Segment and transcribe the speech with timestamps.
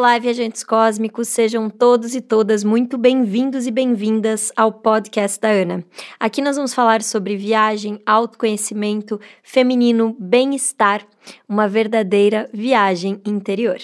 [0.00, 5.84] Olá, viajantes cósmicos, sejam todos e todas muito bem-vindos e bem-vindas ao podcast da Ana.
[6.18, 11.06] Aqui nós vamos falar sobre viagem, autoconhecimento, feminino, bem-estar,
[11.46, 13.78] uma verdadeira viagem interior.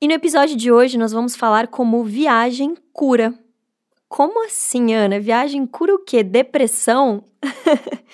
[0.00, 3.34] E no episódio de hoje nós vamos falar como viagem cura.
[4.12, 5.18] Como assim, Ana?
[5.18, 6.22] Viagem cura o quê?
[6.22, 7.24] Depressão?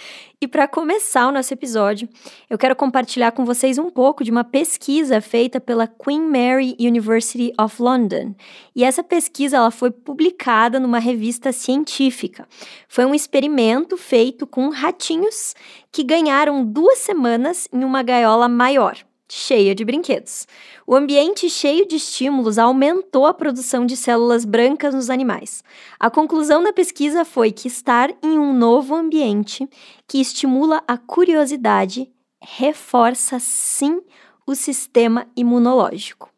[0.40, 2.08] E para começar o nosso episódio,
[2.48, 7.52] eu quero compartilhar com vocês um pouco de uma pesquisa feita pela Queen Mary University
[7.60, 8.36] of London.
[8.72, 12.46] E essa pesquisa ela foi publicada numa revista científica.
[12.86, 15.56] Foi um experimento feito com ratinhos
[15.90, 18.96] que ganharam duas semanas em uma gaiola maior
[19.30, 20.46] cheia de brinquedos.
[20.86, 25.62] O ambiente cheio de estímulos aumentou a produção de células brancas nos animais.
[26.00, 29.68] A conclusão da pesquisa foi que estar em um novo ambiente
[30.06, 34.00] que estimula a curiosidade reforça sim
[34.46, 36.30] o sistema imunológico.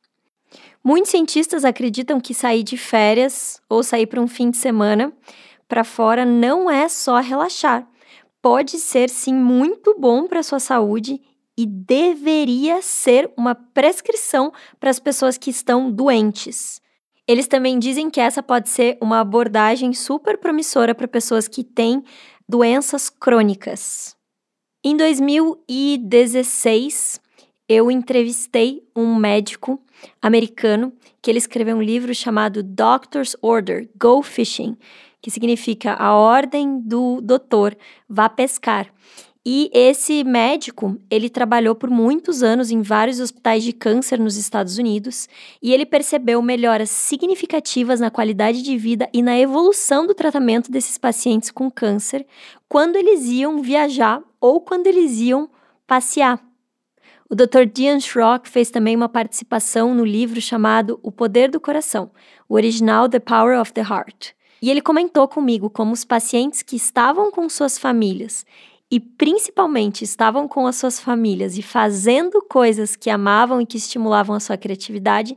[0.82, 5.12] Muitos cientistas acreditam que sair de férias ou sair para um fim de semana
[5.69, 7.86] para fora não é só relaxar.
[8.42, 11.20] Pode ser sim muito bom para sua saúde
[11.61, 16.80] e deveria ser uma prescrição para as pessoas que estão doentes.
[17.28, 22.03] Eles também dizem que essa pode ser uma abordagem super promissora para pessoas que têm
[22.48, 24.16] doenças crônicas.
[24.83, 27.20] Em 2016,
[27.69, 29.78] eu entrevistei um médico
[30.22, 34.78] americano que ele escreveu um livro chamado Doctor's Order Go Fishing,
[35.20, 37.77] que significa a ordem do doutor
[38.08, 38.91] vá pescar.
[39.44, 44.77] E esse médico, ele trabalhou por muitos anos em vários hospitais de câncer nos Estados
[44.77, 45.30] Unidos
[45.62, 50.98] e ele percebeu melhoras significativas na qualidade de vida e na evolução do tratamento desses
[50.98, 52.27] pacientes com câncer
[52.69, 55.48] quando eles iam viajar ou quando eles iam
[55.86, 56.38] passear.
[57.31, 57.65] O Dr.
[57.72, 62.10] Dian Schrock fez também uma participação no livro chamado O Poder do Coração,
[62.47, 64.34] o original The Power of the Heart.
[64.62, 68.44] E ele comentou comigo como os pacientes que estavam com suas famílias
[68.91, 74.34] e principalmente estavam com as suas famílias e fazendo coisas que amavam e que estimulavam
[74.34, 75.37] a sua criatividade,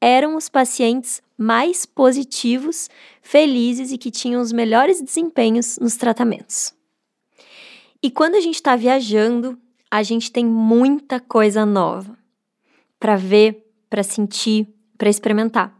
[0.00, 2.90] eram os pacientes mais positivos,
[3.22, 6.74] felizes e que tinham os melhores desempenhos nos tratamentos.
[8.02, 9.56] E quando a gente está viajando,
[9.90, 12.18] a gente tem muita coisa nova
[12.98, 15.77] para ver, para sentir, para experimentar.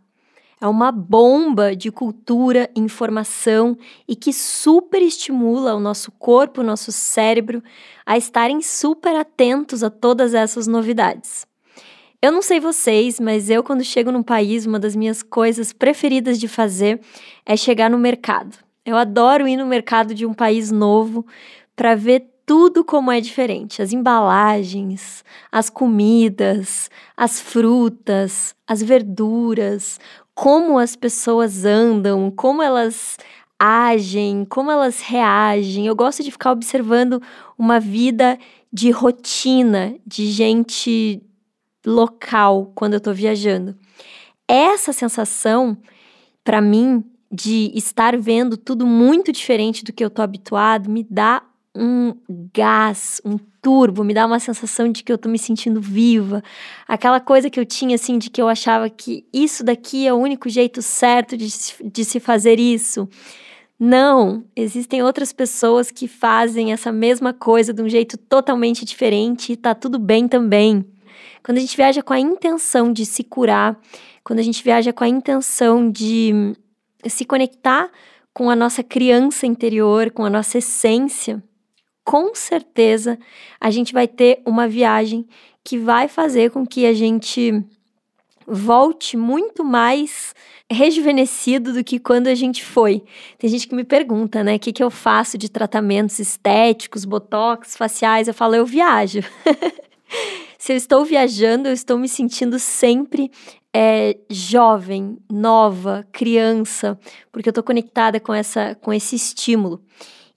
[0.61, 6.91] É uma bomba de cultura, informação e que super estimula o nosso corpo, o nosso
[6.91, 7.63] cérebro
[8.05, 11.47] a estarem super atentos a todas essas novidades.
[12.21, 16.41] Eu não sei vocês, mas eu, quando chego num país, uma das minhas coisas preferidas
[16.41, 17.01] de fazer
[17.47, 18.59] é chegar no mercado.
[18.85, 21.25] Eu adoro ir no mercado de um país novo
[21.77, 23.83] para ver tudo como é diferente.
[23.83, 30.01] As embalagens, as comidas, as frutas, as verduras,
[30.39, 33.17] como as pessoas andam, como elas
[33.59, 35.89] agem, como elas reagem.
[35.89, 37.21] Eu gosto de ficar observando
[37.59, 38.39] uma vida
[38.73, 41.21] de rotina, de gente
[41.85, 43.77] local quando eu tô viajando.
[44.47, 45.77] Essa sensação,
[46.45, 51.43] para mim, de estar vendo tudo muito diferente do que eu tô habituado, me dá
[51.75, 52.15] um
[52.55, 56.43] gás, um turbo, me dá uma sensação de que eu tô me sentindo viva.
[56.87, 60.17] Aquela coisa que eu tinha, assim, de que eu achava que isso daqui é o
[60.17, 61.49] único jeito certo de,
[61.85, 63.09] de se fazer isso.
[63.79, 69.57] Não, existem outras pessoas que fazem essa mesma coisa de um jeito totalmente diferente e
[69.57, 70.85] tá tudo bem também.
[71.45, 73.79] Quando a gente viaja com a intenção de se curar,
[74.25, 76.55] quando a gente viaja com a intenção de
[77.07, 77.89] se conectar
[78.35, 81.43] com a nossa criança interior, com a nossa essência,
[82.09, 83.19] com certeza
[83.61, 85.29] a gente vai ter uma viagem
[85.63, 87.63] que vai fazer com que a gente
[88.47, 90.35] volte muito mais
[90.73, 93.05] rejuvenescido do que quando a gente foi.
[93.37, 97.77] Tem gente que me pergunta, né, o que, que eu faço de tratamentos estéticos, botox,
[97.77, 98.27] faciais.
[98.27, 99.21] Eu falo, eu viajo.
[100.57, 103.31] Se eu estou viajando, eu estou me sentindo sempre
[103.71, 106.99] é, jovem, nova, criança,
[107.31, 109.83] porque eu estou conectada com, essa, com esse estímulo.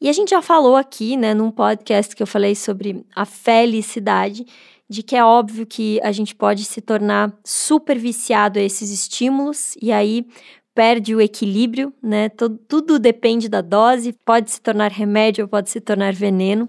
[0.01, 4.47] E a gente já falou aqui, né, num podcast que eu falei sobre a felicidade,
[4.89, 9.75] de que é óbvio que a gente pode se tornar super viciado a esses estímulos
[9.79, 10.25] e aí
[10.73, 12.29] perde o equilíbrio, né?
[12.29, 16.67] Tudo, tudo depende da dose, pode se tornar remédio ou pode se tornar veneno.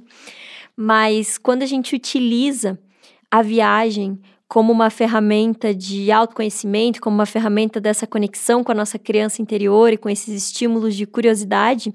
[0.76, 2.78] Mas quando a gente utiliza
[3.30, 8.98] a viagem como uma ferramenta de autoconhecimento, como uma ferramenta dessa conexão com a nossa
[8.98, 11.94] criança interior e com esses estímulos de curiosidade,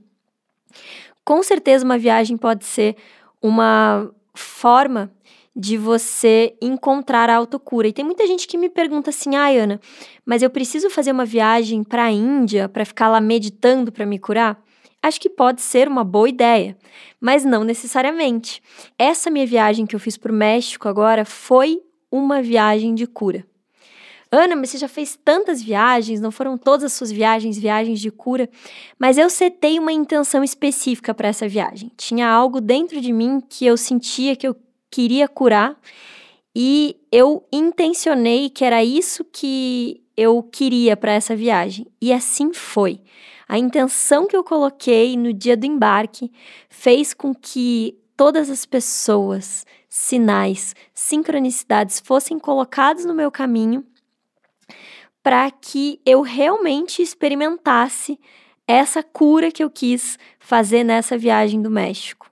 [1.27, 2.95] com certeza uma viagem pode ser
[3.41, 5.11] uma forma
[5.53, 7.85] de você encontrar a autocura.
[7.85, 9.81] E tem muita gente que me pergunta assim: "Ai, ah, Ana,
[10.25, 14.17] mas eu preciso fazer uma viagem para a Índia para ficar lá meditando para me
[14.17, 14.57] curar?"
[15.03, 16.77] Acho que pode ser uma boa ideia,
[17.19, 18.63] mas não necessariamente.
[18.97, 23.45] Essa minha viagem que eu fiz para o México agora foi uma viagem de cura.
[24.31, 28.11] Ana, mas você já fez tantas viagens, não foram todas as suas viagens viagens de
[28.11, 28.49] cura,
[28.99, 31.91] mas eu setei uma intenção específica para essa viagem.
[31.95, 34.55] Tinha algo dentro de mim que eu sentia que eu
[34.91, 35.77] queria curar
[36.55, 41.87] e eu intencionei que era isso que eu queria para essa viagem.
[42.01, 42.99] E assim foi.
[43.47, 46.31] A intenção que eu coloquei no dia do embarque
[46.67, 53.85] fez com que todas as pessoas, sinais, sincronicidades fossem colocados no meu caminho
[55.27, 58.17] para que eu realmente experimentasse
[58.65, 62.31] essa cura que eu quis fazer nessa viagem do México.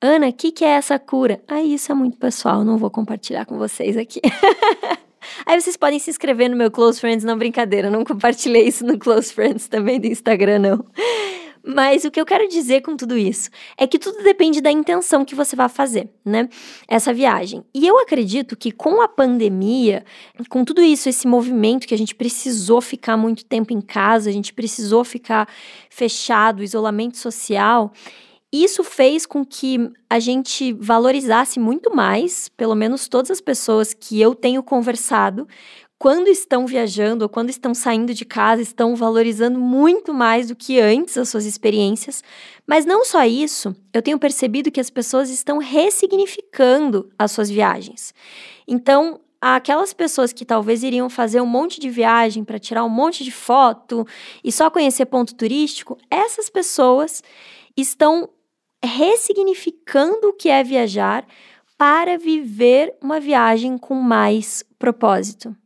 [0.00, 1.42] Ana, o que, que é essa cura?
[1.48, 4.20] Ah, isso é muito pessoal, não vou compartilhar com vocês aqui.
[5.44, 8.96] Aí vocês podem se inscrever no meu Close Friends, não brincadeira, não compartilhei isso no
[8.96, 10.84] Close Friends também do Instagram, não.
[11.70, 15.22] Mas o que eu quero dizer com tudo isso é que tudo depende da intenção
[15.22, 16.48] que você vai fazer, né?
[16.88, 17.62] Essa viagem.
[17.74, 20.02] E eu acredito que com a pandemia,
[20.48, 24.32] com tudo isso, esse movimento que a gente precisou ficar muito tempo em casa, a
[24.32, 25.46] gente precisou ficar
[25.90, 27.92] fechado, isolamento social,
[28.50, 34.18] isso fez com que a gente valorizasse muito mais, pelo menos todas as pessoas que
[34.18, 35.46] eu tenho conversado,
[35.98, 40.78] quando estão viajando ou quando estão saindo de casa, estão valorizando muito mais do que
[40.78, 42.22] antes as suas experiências.
[42.64, 48.14] Mas não só isso, eu tenho percebido que as pessoas estão ressignificando as suas viagens.
[48.66, 53.24] Então, aquelas pessoas que talvez iriam fazer um monte de viagem para tirar um monte
[53.24, 54.06] de foto
[54.44, 57.24] e só conhecer ponto turístico, essas pessoas
[57.76, 58.28] estão
[58.84, 61.26] ressignificando o que é viajar
[61.76, 65.56] para viver uma viagem com mais propósito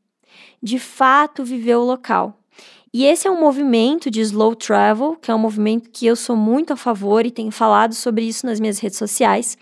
[0.63, 2.39] de fato viver o local.
[2.95, 6.37] E esse é um movimento de slow travel, que é um movimento que eu sou
[6.37, 9.57] muito a favor e tenho falado sobre isso nas minhas redes sociais,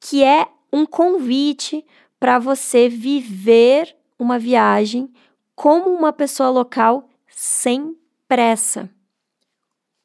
[0.00, 1.84] que é um convite
[2.18, 5.10] para você viver uma viagem
[5.54, 7.96] como uma pessoa local sem
[8.26, 8.90] pressa,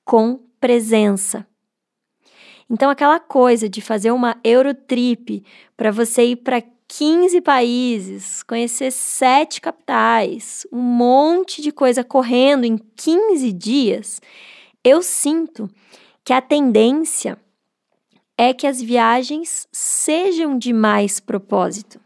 [0.04, 1.48] com presença.
[2.70, 5.44] Então, aquela coisa de fazer uma Eurotrip
[5.78, 12.78] para você ir para 15 países, conhecer sete capitais, um monte de coisa correndo em
[12.78, 14.22] 15 dias,
[14.84, 15.70] eu sinto
[16.24, 17.38] que a tendência
[18.38, 22.00] é que as viagens sejam de mais propósito.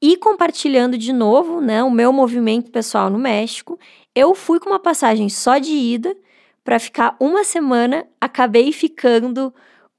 [0.00, 3.78] E compartilhando de novo, né, o meu movimento pessoal no México,
[4.14, 6.16] eu fui com uma passagem só de ida
[6.62, 9.52] para ficar uma semana, acabei ficando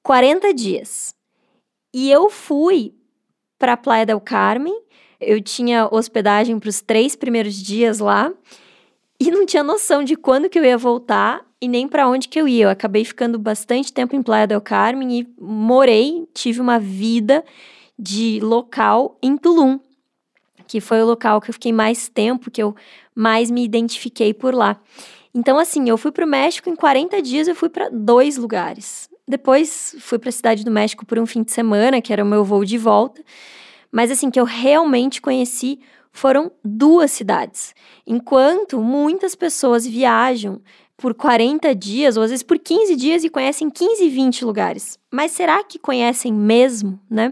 [0.03, 1.13] 40 dias.
[1.93, 2.93] E eu fui
[3.59, 4.73] para a Praia del Carmen.
[5.19, 8.31] Eu tinha hospedagem para os três primeiros dias lá
[9.19, 12.39] e não tinha noção de quando que eu ia voltar e nem para onde que
[12.39, 12.65] eu ia.
[12.65, 17.43] Eu acabei ficando bastante tempo em Playa del Carmen e morei, tive uma vida
[17.97, 19.77] de local em Tulum,
[20.65, 22.73] que foi o local que eu fiquei mais tempo, que eu
[23.13, 24.79] mais me identifiquei por lá.
[25.35, 29.08] Então, assim, eu fui para o México em 40 dias, eu fui para dois lugares.
[29.29, 32.27] Depois fui para a cidade do México por um fim de semana, que era o
[32.27, 33.23] meu voo de volta.
[33.91, 35.79] Mas assim, que eu realmente conheci
[36.11, 37.75] foram duas cidades.
[38.07, 40.59] Enquanto muitas pessoas viajam
[40.97, 44.97] por 40 dias, ou às vezes por 15 dias e conhecem 15, 20 lugares.
[45.11, 47.31] Mas será que conhecem mesmo, né?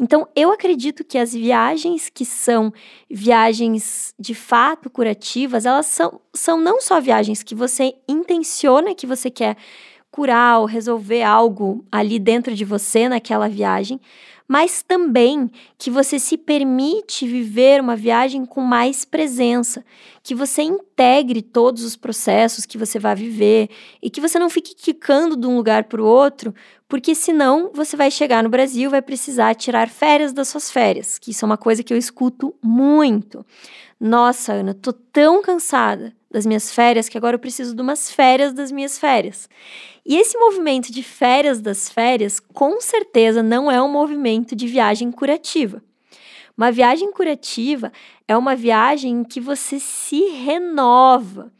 [0.00, 2.72] Então, eu acredito que as viagens que são
[3.08, 9.30] viagens de fato curativas, elas são, são não só viagens que você intenciona que você
[9.30, 9.58] quer
[10.10, 14.00] curar ou resolver algo ali dentro de você naquela viagem,
[14.48, 19.84] mas também que você se permite viver uma viagem com mais presença,
[20.22, 23.68] que você integre todos os processos que você vai viver
[24.02, 26.54] e que você não fique quicando de um lugar para o outro,
[26.88, 31.32] porque senão você vai chegar no Brasil, vai precisar tirar férias das suas férias, que
[31.32, 33.44] isso é uma coisa que eu escuto muito.
[34.00, 38.52] Nossa, Ana, tô tão cansada das minhas férias que agora eu preciso de umas férias
[38.52, 39.48] das minhas férias.
[40.04, 45.10] E esse movimento de férias das férias, com certeza, não é um movimento de viagem
[45.10, 45.82] curativa.
[46.56, 47.92] Uma viagem curativa
[48.26, 51.52] é uma viagem em que você se renova.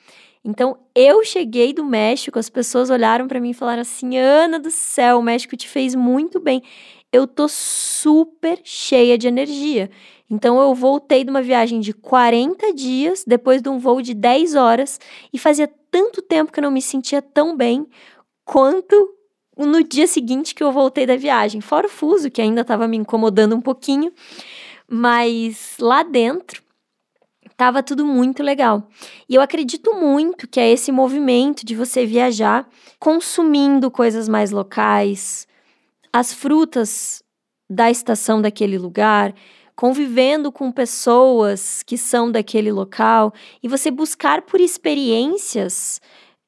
[0.45, 4.71] Então, eu cheguei do México, as pessoas olharam para mim e falaram assim: Ana do
[4.71, 6.63] céu, o México te fez muito bem.
[7.12, 9.91] Eu tô super cheia de energia.
[10.31, 14.55] Então, eu voltei de uma viagem de 40 dias, depois de um voo de 10
[14.55, 15.00] horas,
[15.33, 17.87] e fazia tanto tempo que eu não me sentia tão bem
[18.45, 19.15] quanto
[19.57, 21.61] no dia seguinte que eu voltei da viagem.
[21.61, 24.12] Fora o fuso, que ainda estava me incomodando um pouquinho.
[24.87, 26.62] Mas lá dentro
[27.59, 28.88] Tava tudo muito legal.
[29.29, 32.69] E eu acredito muito que é esse movimento de você viajar
[33.00, 35.48] consumindo coisas mais locais,
[36.12, 37.23] as frutas
[37.69, 39.35] da estação daquele lugar,
[39.77, 46.00] convivendo com pessoas que são daquele local e você buscar por experiências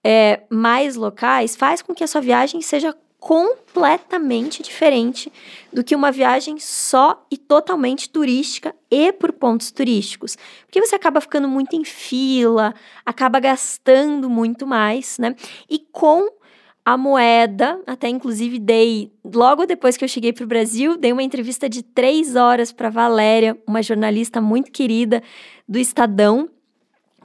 [0.04, 5.30] é, mais locais faz com que a sua viagem seja completamente diferente
[5.70, 10.36] do que uma viagem só e totalmente turística e por pontos turísticos.
[10.64, 12.74] Porque você acaba ficando muito em fila,
[13.04, 15.36] acaba gastando muito mais, né?
[15.68, 16.28] E com
[16.92, 21.22] a moeda, até inclusive dei, logo depois que eu cheguei para o Brasil, dei uma
[21.22, 25.22] entrevista de três horas para Valéria, uma jornalista muito querida
[25.68, 26.48] do Estadão,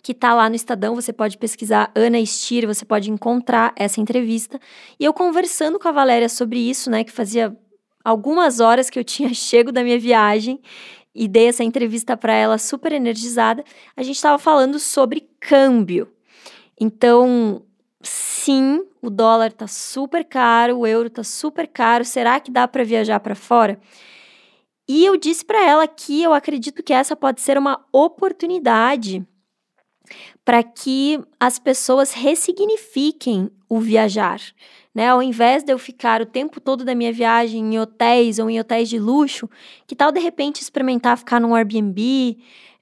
[0.04, 4.60] que está lá no Estadão, você pode pesquisar Ana Stier, você pode encontrar essa entrevista.
[5.00, 7.58] E eu conversando com a Valéria sobre isso, né, que fazia
[8.04, 10.62] algumas horas que eu tinha chego da minha viagem
[11.16, 13.64] e dei essa entrevista para ela super energizada,
[13.98, 16.08] a gente estava falando sobre câmbio.
[16.80, 17.64] Então,
[18.08, 22.06] sim, o dólar tá super caro, o euro tá super caro.
[22.06, 23.80] Será que dá para viajar para fora?
[24.88, 29.26] E eu disse para ela que eu acredito que essa pode ser uma oportunidade
[30.44, 34.40] para que as pessoas ressignifiquem o viajar.
[34.94, 35.10] Né?
[35.10, 38.60] Ao invés de eu ficar o tempo todo da minha viagem em hotéis ou em
[38.60, 39.50] hotéis de luxo,
[39.88, 42.38] que tal de repente experimentar ficar num Airbnb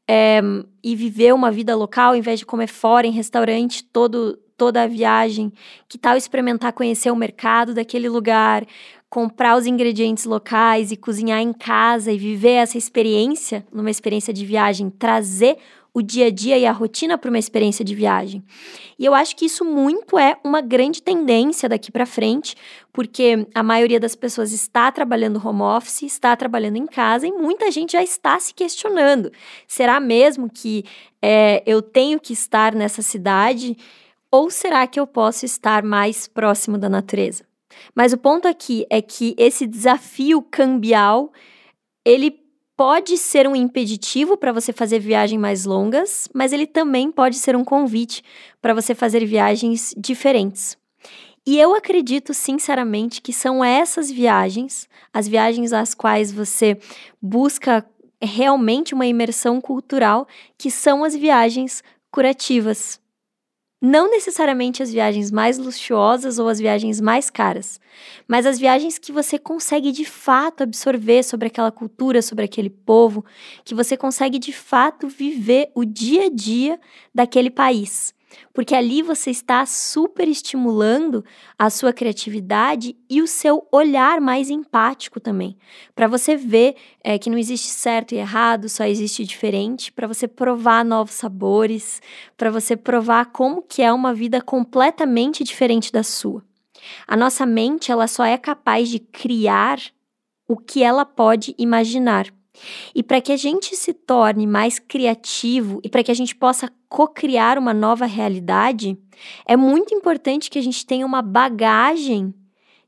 [0.08, 0.42] é,
[0.84, 4.88] e viver uma vida local, ao invés de comer fora em restaurante todo, toda a
[4.88, 5.51] viagem?
[5.88, 8.65] Que tal experimentar conhecer o mercado daquele lugar,
[9.10, 14.45] comprar os ingredientes locais e cozinhar em casa e viver essa experiência, numa experiência de
[14.45, 15.57] viagem, trazer
[15.93, 18.43] o dia a dia e a rotina para uma experiência de viagem.
[18.98, 22.55] E eu acho que isso muito é uma grande tendência daqui para frente,
[22.91, 27.69] porque a maioria das pessoas está trabalhando home office, está trabalhando em casa e muita
[27.69, 29.31] gente já está se questionando:
[29.67, 30.83] será mesmo que
[31.22, 33.77] é, eu tenho que estar nessa cidade?
[34.33, 37.45] Ou será que eu posso estar mais próximo da natureza?
[37.93, 41.31] Mas o ponto aqui é que esse desafio cambial
[42.03, 42.41] ele
[42.75, 47.55] pode ser um impeditivo para você fazer viagens mais longas, mas ele também pode ser
[47.55, 48.23] um convite
[48.59, 50.75] para você fazer viagens diferentes.
[51.45, 56.79] E eu acredito sinceramente que são essas viagens, as viagens às quais você
[57.21, 57.85] busca
[58.19, 63.02] realmente uma imersão cultural, que são as viagens curativas.
[63.85, 67.81] Não necessariamente as viagens mais luxuosas ou as viagens mais caras,
[68.25, 73.25] mas as viagens que você consegue de fato absorver sobre aquela cultura, sobre aquele povo,
[73.65, 76.79] que você consegue de fato viver o dia a dia
[77.13, 78.15] daquele país
[78.53, 81.23] porque ali você está super estimulando
[81.57, 85.57] a sua criatividade e o seu olhar mais empático também,
[85.95, 90.27] para você ver é, que não existe certo e errado, só existe diferente, para você
[90.27, 92.01] provar novos sabores,
[92.37, 96.43] para você provar como que é uma vida completamente diferente da sua.
[97.07, 99.79] A nossa mente ela só é capaz de criar
[100.47, 102.27] o que ela pode imaginar.
[102.93, 106.72] E para que a gente se torne mais criativo e para que a gente possa
[106.88, 108.98] co-criar uma nova realidade,
[109.45, 112.33] é muito importante que a gente tenha uma bagagem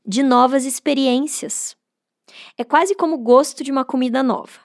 [0.06, 1.76] de novas experiências.
[2.56, 4.60] É quase como o gosto de uma comida nova.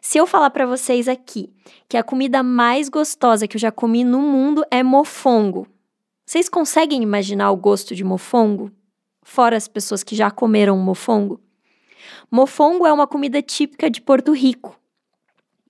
[0.00, 1.48] Se eu falar para vocês aqui
[1.88, 5.66] que a comida mais gostosa que eu já comi no mundo é mofongo,
[6.26, 8.70] vocês conseguem imaginar o gosto de mofongo?
[9.22, 11.40] Fora as pessoas que já comeram mofongo?
[12.30, 14.76] Mofongo é uma comida típica de Porto Rico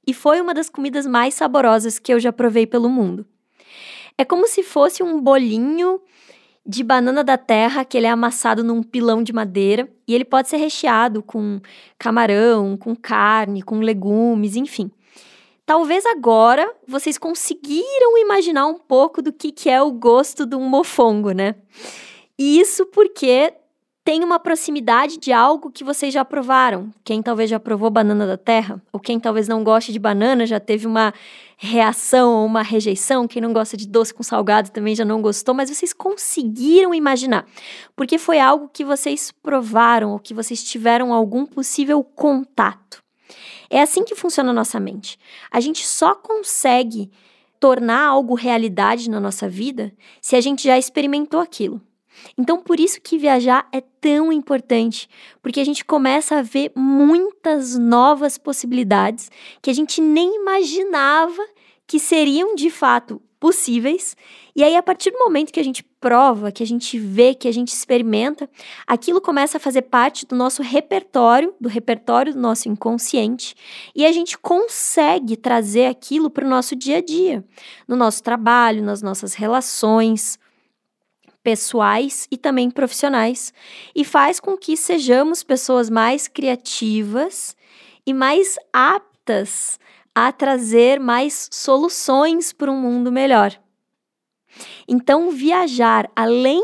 [0.06, 3.26] e foi uma das comidas mais saborosas que eu já provei pelo mundo.
[4.18, 6.00] É como se fosse um bolinho
[6.66, 10.48] de banana da terra que ele é amassado num pilão de madeira e ele pode
[10.48, 11.60] ser recheado com
[11.98, 14.90] camarão, com carne, com legumes, enfim.
[15.64, 20.68] Talvez agora vocês conseguiram imaginar um pouco do que, que é o gosto de um
[20.68, 21.54] mofongo, né?
[22.36, 23.54] E isso porque
[24.02, 26.92] tem uma proximidade de algo que vocês já provaram.
[27.04, 30.58] Quem talvez já provou banana da terra, ou quem talvez não goste de banana já
[30.58, 31.12] teve uma
[31.56, 33.28] reação ou uma rejeição.
[33.28, 37.46] Quem não gosta de doce com salgado também já não gostou, mas vocês conseguiram imaginar,
[37.94, 43.02] porque foi algo que vocês provaram ou que vocês tiveram algum possível contato.
[43.68, 45.18] É assim que funciona a nossa mente.
[45.50, 47.10] A gente só consegue
[47.60, 51.80] tornar algo realidade na nossa vida se a gente já experimentou aquilo.
[52.36, 55.08] Então, por isso que viajar é tão importante,
[55.42, 59.30] porque a gente começa a ver muitas novas possibilidades
[59.62, 61.42] que a gente nem imaginava
[61.86, 64.16] que seriam de fato possíveis.
[64.54, 67.48] E aí, a partir do momento que a gente prova, que a gente vê, que
[67.48, 68.48] a gente experimenta,
[68.86, 73.54] aquilo começa a fazer parte do nosso repertório, do repertório do nosso inconsciente,
[73.94, 77.44] e a gente consegue trazer aquilo para o nosso dia a dia,
[77.86, 80.38] no nosso trabalho, nas nossas relações
[81.42, 83.52] pessoais e também profissionais,
[83.94, 87.56] e faz com que sejamos pessoas mais criativas
[88.06, 89.78] e mais aptas
[90.14, 93.58] a trazer mais soluções para um mundo melhor.
[94.88, 96.62] Então, viajar, além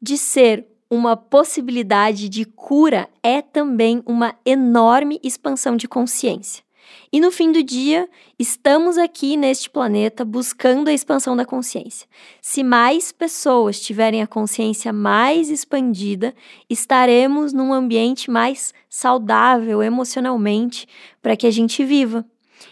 [0.00, 6.67] de ser uma possibilidade de cura, é também uma enorme expansão de consciência.
[7.12, 12.06] E no fim do dia, estamos aqui neste planeta buscando a expansão da consciência.
[12.42, 16.34] Se mais pessoas tiverem a consciência mais expandida,
[16.68, 20.86] estaremos num ambiente mais saudável emocionalmente
[21.22, 22.26] para que a gente viva.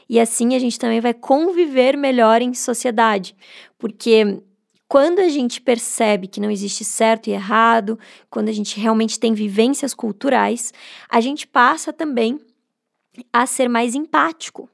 [0.08, 3.34] E assim a gente também vai conviver melhor em sociedade,
[3.78, 4.42] porque
[4.88, 7.98] quando a gente percebe que não existe certo e errado,
[8.30, 10.72] quando a gente realmente tem vivências culturais,
[11.08, 12.38] a gente passa também
[13.32, 14.68] a ser mais empático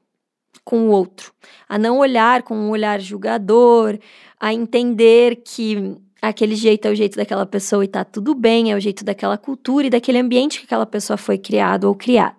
[0.63, 1.33] com o outro,
[1.67, 3.97] a não olhar com um olhar julgador,
[4.39, 8.75] a entender que aquele jeito é o jeito daquela pessoa e tá tudo bem, é
[8.75, 12.37] o jeito daquela cultura e daquele ambiente que aquela pessoa foi criado ou criada.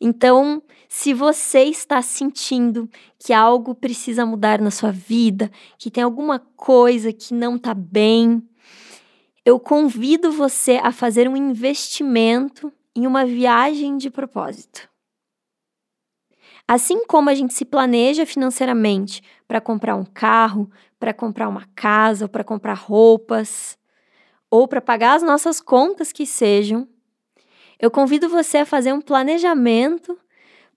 [0.00, 6.38] Então, se você está sentindo que algo precisa mudar na sua vida, que tem alguma
[6.56, 8.42] coisa que não tá bem,
[9.44, 14.88] eu convido você a fazer um investimento em uma viagem de propósito.
[16.66, 22.24] Assim como a gente se planeja financeiramente para comprar um carro, para comprar uma casa,
[22.24, 23.76] ou para comprar roupas,
[24.50, 26.88] ou para pagar as nossas contas que sejam,
[27.78, 30.16] eu convido você a fazer um planejamento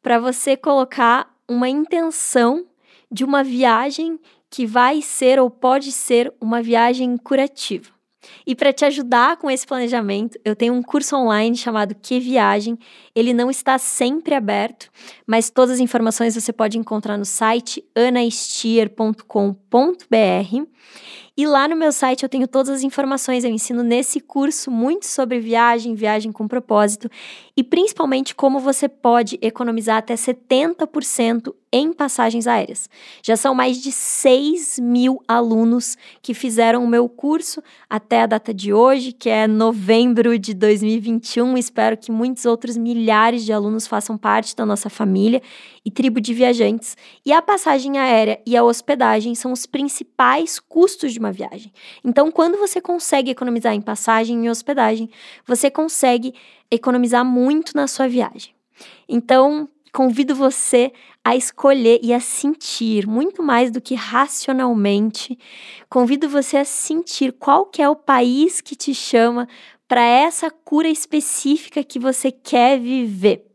[0.01, 2.65] para você colocar uma intenção
[3.11, 4.19] de uma viagem
[4.49, 7.94] que vai ser ou pode ser uma viagem curativa.
[8.45, 12.77] E para te ajudar com esse planejamento, eu tenho um curso online chamado Que Viagem.
[13.15, 14.89] Ele não está sempre aberto,
[15.25, 20.65] mas todas as informações você pode encontrar no site anastier.com.br.
[21.37, 23.43] E lá no meu site eu tenho todas as informações.
[23.43, 27.11] Eu ensino nesse curso muito sobre viagem, viagem com propósito
[27.57, 32.89] e principalmente como você pode economizar até 70% em passagens aéreas.
[33.21, 38.53] Já são mais de 6 mil alunos que fizeram o meu curso até a data
[38.53, 41.57] de hoje, que é novembro de 2021.
[41.57, 45.39] Espero que muitos outros milhares de alunos façam parte da nossa família
[45.85, 46.97] e tribo de viajantes.
[47.23, 51.71] E a passagem aérea e a hospedagem são os principais custos de uma viagem.
[52.03, 55.07] Então, quando você consegue economizar em passagem e hospedagem,
[55.45, 56.33] você consegue
[56.71, 58.55] economizar muito na sua viagem.
[59.07, 60.91] Então, convido você
[61.23, 65.37] a escolher e a sentir muito mais do que racionalmente.
[65.89, 69.47] Convido você a sentir qual que é o país que te chama
[69.87, 73.45] para essa cura específica que você quer viver.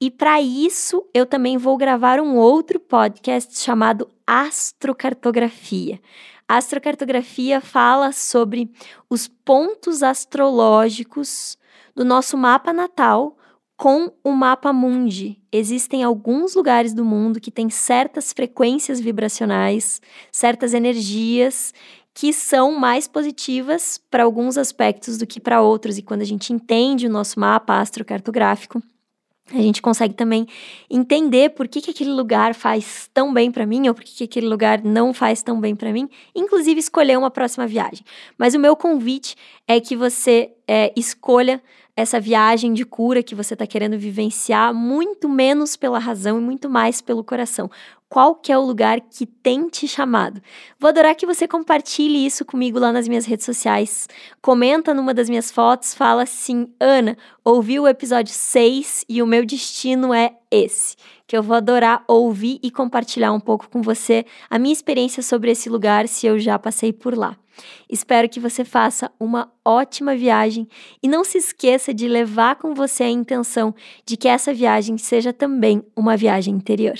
[0.00, 6.00] E para isso, eu também vou gravar um outro podcast chamado Astrocartografia.
[6.48, 8.70] Astrocartografia fala sobre
[9.08, 11.58] os pontos astrológicos
[11.94, 13.36] do nosso mapa natal
[13.76, 15.40] com o mapa mundi.
[15.50, 21.72] Existem alguns lugares do mundo que têm certas frequências vibracionais, certas energias
[22.14, 25.98] que são mais positivas para alguns aspectos do que para outros.
[25.98, 28.82] E quando a gente entende o nosso mapa astrocartográfico,
[29.52, 30.46] a gente consegue também
[30.88, 34.24] entender por que, que aquele lugar faz tão bem para mim ou por que, que
[34.24, 38.04] aquele lugar não faz tão bem para mim, inclusive escolher uma próxima viagem.
[38.38, 39.34] Mas o meu convite
[39.66, 41.60] é que você é, escolha
[41.96, 46.70] essa viagem de cura que você está querendo vivenciar, muito menos pela razão e muito
[46.70, 47.68] mais pelo coração.
[48.08, 50.40] Qual que é o lugar que tem te chamado?
[50.78, 54.08] Vou adorar que você compartilhe isso comigo lá nas minhas redes sociais.
[54.40, 59.44] Comenta numa das minhas fotos, fala assim: Ana, ouvi o episódio 6 e o meu
[59.44, 60.96] destino é esse.
[61.26, 65.50] Que eu vou adorar ouvir e compartilhar um pouco com você a minha experiência sobre
[65.50, 67.36] esse lugar, se eu já passei por lá.
[67.88, 70.68] Espero que você faça uma ótima viagem
[71.02, 75.32] e não se esqueça de levar com você a intenção de que essa viagem seja
[75.32, 76.98] também uma viagem interior.